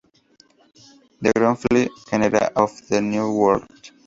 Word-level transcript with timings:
Dragonfly 1.21 1.87
genera 2.09 2.49
of 2.55 2.71
the 2.87 2.99
New 3.01 3.31
World. 3.33 3.67